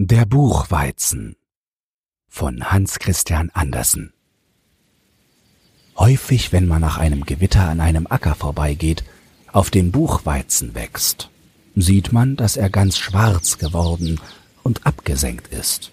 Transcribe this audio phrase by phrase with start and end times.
[0.00, 1.34] Der Buchweizen
[2.28, 4.12] von Hans Christian Andersen
[5.96, 9.02] Häufig, wenn man nach einem Gewitter an einem Acker vorbeigeht,
[9.50, 11.30] auf dem Buchweizen wächst,
[11.74, 14.20] sieht man, dass er ganz schwarz geworden
[14.62, 15.90] und abgesenkt ist.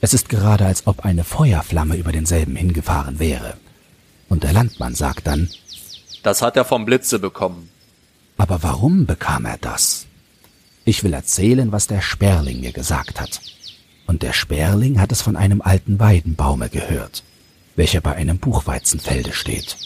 [0.00, 3.56] Es ist gerade, als ob eine Feuerflamme über denselben hingefahren wäre.
[4.28, 5.50] Und der Landmann sagt dann,
[6.22, 7.70] Das hat er vom Blitze bekommen.
[8.38, 10.05] aber warum bekam er das?
[10.88, 13.40] Ich will erzählen, was der Sperling mir gesagt hat.
[14.06, 17.24] Und der Sperling hat es von einem alten Weidenbaume gehört,
[17.74, 19.76] welcher bei einem Buchweizenfelde steht.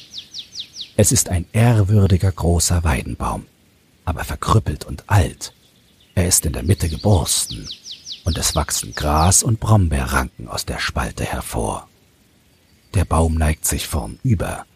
[0.98, 3.46] Es ist ein ehrwürdiger großer Weidenbaum,
[4.04, 5.54] aber verkrüppelt und alt.
[6.14, 7.66] Er ist in der Mitte geborsten,
[8.24, 11.88] und es wachsen Gras und Brombeerranken aus der Spalte hervor.
[12.92, 14.66] Der Baum neigt sich vornüber,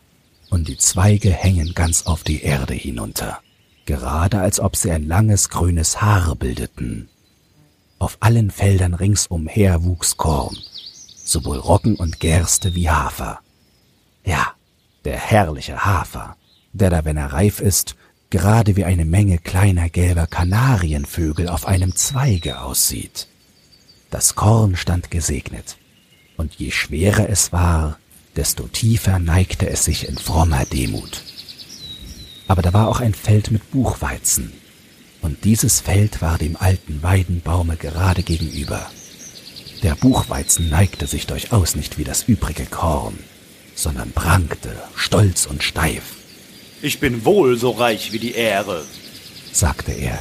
[0.48, 3.44] und die Zweige hängen ganz auf die Erde hinunter
[3.87, 7.09] gerade als ob sie ein langes grünes Haar bildeten.
[7.98, 10.56] Auf allen Feldern ringsumher wuchs Korn,
[11.25, 13.41] sowohl Roggen und Gerste wie Hafer.
[14.25, 14.53] Ja,
[15.05, 16.36] der herrliche Hafer,
[16.72, 17.97] der da, wenn er reif ist,
[18.31, 23.28] gerade wie eine Menge kleiner gelber Kanarienvögel auf einem Zweige aussieht.
[24.11, 25.77] Das Korn stand gesegnet,
[26.37, 27.98] und je schwerer es war,
[28.37, 31.22] desto tiefer neigte es sich in frommer Demut
[32.48, 34.53] aber da war auch ein Feld mit Buchweizen,
[35.23, 38.91] und dieses Feld war dem alten Weidenbaume gerade gegenüber.
[39.83, 43.19] Der Buchweizen neigte sich durchaus nicht wie das übrige Korn,
[43.75, 46.03] sondern prangte, stolz und steif,
[46.83, 48.84] Ich bin wohl so reich wie die Ehre.
[49.53, 50.19] sagte er.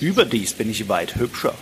[0.00, 1.54] Überdies bin ich weit hübscher.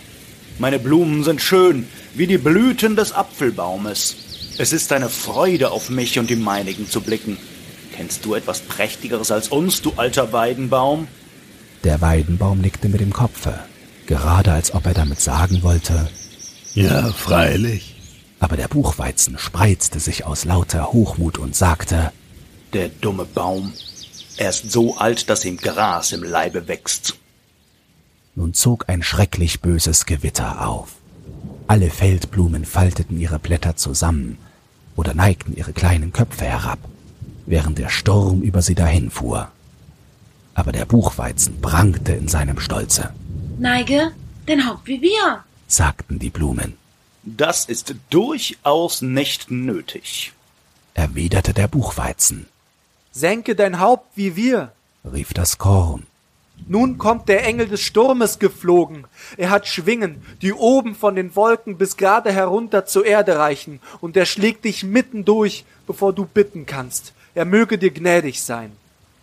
[0.59, 4.15] Meine Blumen sind schön wie die Blüten des Apfelbaumes.
[4.57, 7.37] Es ist eine Freude, auf mich und die meinigen zu blicken.
[7.95, 11.07] Kennst du etwas Prächtigeres als uns, du alter Weidenbaum?
[11.83, 13.59] Der Weidenbaum nickte mit dem Kopfe,
[14.05, 16.09] gerade als ob er damit sagen wollte,
[16.73, 17.95] Ja, freilich.
[18.39, 22.11] aber der Buchweizen spreizte sich aus lauter Hochmut und sagte,
[22.73, 23.71] Der dumme Baum.
[24.37, 27.15] Er ist so alt, dass ihm Gras im Leibe wächst.
[28.35, 30.95] Nun zog ein schrecklich böses Gewitter auf.
[31.67, 34.37] Alle Feldblumen falteten ihre Blätter zusammen
[34.97, 36.79] oder neigten ihre kleinen Köpfe herab,
[37.45, 39.49] während der Sturm über sie dahinfuhr.
[40.53, 43.13] Aber der Buchweizen prangte in seinem Stolze,
[43.57, 44.11] Neige
[44.45, 45.43] dein Haupt wie wir.
[45.67, 46.77] sagten die Blumen,
[47.23, 50.33] Das ist durchaus nicht nötig.
[50.93, 52.45] erwiderte der Buchweizen,
[53.11, 54.71] Senke dein Haupt wie wir.
[55.11, 56.03] rief das Korn,
[56.67, 59.05] Nun kommt der Engel des Sturmes geflogen.
[59.35, 64.15] Er hat Schwingen, die oben von den Wolken bis gerade herunter zur Erde reichen, und
[64.15, 67.13] er schlägt dich mitten durch, bevor du bitten kannst.
[67.35, 68.71] Er möge dir gnädig sein.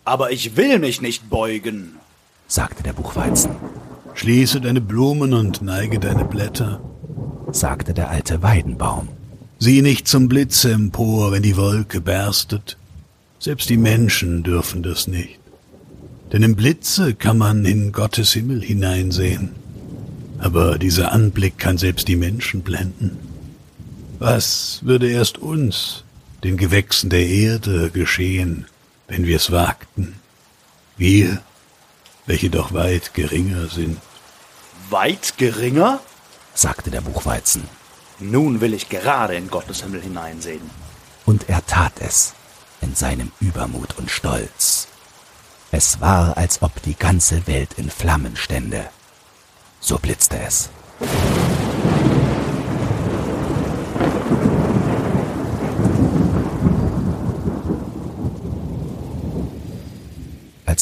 [0.05, 1.95] Aber ich will mich nicht beugen.
[2.47, 3.51] sagte der Buchweizen,
[4.13, 6.79] Schließe deine Blumen und neige deine Blätter.
[7.51, 9.07] sagte der alte Weidenbaum,
[9.57, 12.77] Sieh nicht zum Blitze empor, wenn die Wolke berstet.
[13.39, 15.39] Selbst die Menschen dürfen das nicht.
[16.31, 19.49] Denn im Blitze kann man in Gottes Himmel hineinsehen.
[20.37, 23.17] Aber dieser Anblick kann selbst die Menschen blenden.
[24.19, 26.03] Was würde erst uns,
[26.43, 28.67] den Gewächsen der Erde, geschehen,
[29.07, 30.19] wenn wir es wagten?
[30.97, 31.41] Wir,
[32.25, 33.99] welche doch weit geringer sind.
[34.89, 35.99] Weit geringer?
[36.53, 37.63] sagte der Buchweizen,
[38.19, 40.69] Nun will ich gerade in Gottes Himmel hineinsehen.
[41.25, 42.33] und er tat es
[42.81, 44.87] in seinem Übermut und Stolz.
[45.71, 48.89] Es war, als ob die ganze Welt in Flammen stände.
[49.79, 50.69] So blitzte es.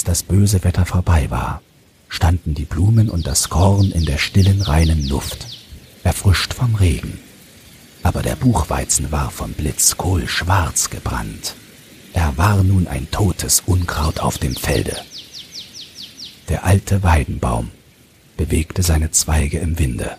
[0.01, 1.61] Als das böse Wetter vorbei war,
[2.09, 5.45] standen die Blumen und das Korn in der stillen, reinen Luft,
[6.03, 7.19] erfrischt vom Regen.
[8.01, 11.53] Aber der Buchweizen war vom Blitz kohlschwarz gebrannt.
[12.13, 14.97] Er war nun ein totes Unkraut auf dem Felde.
[16.49, 17.69] Der alte Weidenbaum
[18.37, 20.17] bewegte seine Zweige im Winde,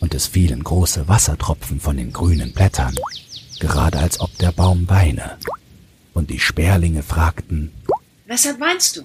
[0.00, 2.94] und es fielen große Wassertropfen von den grünen Blättern,
[3.58, 5.38] gerade als ob der Baum weine.
[6.12, 7.72] Und die Sperlinge fragten,
[8.32, 9.02] Weshalb weinst du?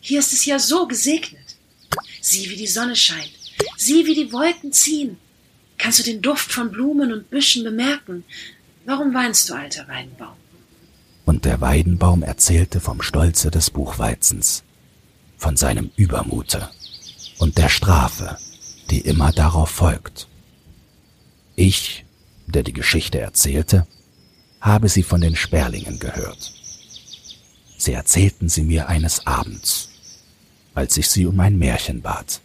[0.00, 1.56] Hier ist es ja so gesegnet.
[2.20, 3.32] Sieh, wie die Sonne scheint.
[3.76, 5.18] Sieh, wie die Wolken ziehen.
[5.78, 8.24] Kannst du den Duft von Blumen und Büschen bemerken?
[8.86, 10.36] Warum weinst du, alter Weidenbaum?
[11.24, 14.64] und der Weidenbaum erzählte vom Stolze des Buchweizens,
[15.36, 16.68] von seinem Übermute
[17.38, 18.38] und der Strafe,
[18.90, 20.28] die immer darauf folgt.
[21.56, 22.04] Ich,
[22.46, 23.86] der die Geschichte erzählte,
[24.60, 26.52] habe sie von den Sperlingen gehört.
[27.82, 29.90] Sie erzählten sie mir eines Abends,
[30.72, 32.40] als ich sie um ein Märchen bat.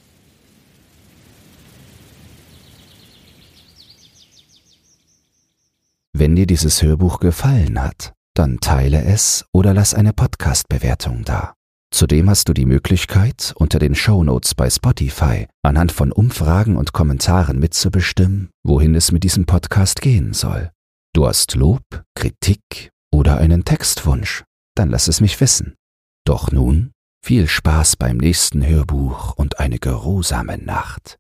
[6.12, 11.54] Wenn dir dieses Hörbuch gefallen hat, dann teile es oder lass eine Podcast-Bewertung da.
[11.92, 17.60] Zudem hast du die Möglichkeit, unter den Shownotes bei Spotify anhand von Umfragen und Kommentaren
[17.60, 20.72] mitzubestimmen, wohin es mit diesem Podcast gehen soll.
[21.14, 21.84] Du hast Lob,
[22.16, 24.47] Kritik oder einen Textwunsch
[24.78, 25.74] dann lass es mich wissen.
[26.24, 26.92] Doch nun
[27.26, 31.18] viel Spaß beim nächsten Hörbuch und eine geruhsame Nacht.